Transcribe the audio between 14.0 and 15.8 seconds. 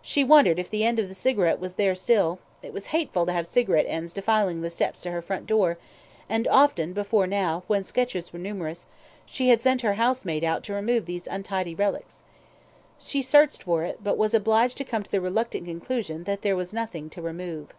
but was obliged to come to the reluctant